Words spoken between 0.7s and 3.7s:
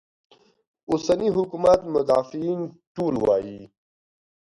اوسني حکومت مدافعین ټول وایي.